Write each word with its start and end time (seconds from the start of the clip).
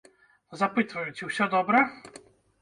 Запытваю, 0.61 1.03
ці 1.17 1.29
ўсё 1.29 1.49
добра? 1.53 1.85